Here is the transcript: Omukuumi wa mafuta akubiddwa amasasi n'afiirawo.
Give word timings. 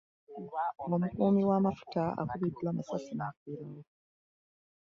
Omukuumi 0.83 1.41
wa 1.49 1.57
mafuta 1.65 2.03
akubiddwa 2.21 2.67
amasasi 2.71 3.13
n'afiirawo. 3.15 3.81